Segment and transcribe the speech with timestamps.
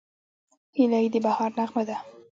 [0.77, 1.97] هیلۍ د بهار نغمه ده